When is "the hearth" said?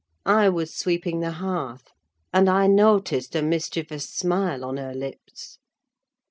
1.19-1.91